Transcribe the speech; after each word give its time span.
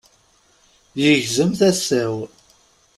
Yegzem 1.01 1.51
tasa-w. 1.59 2.15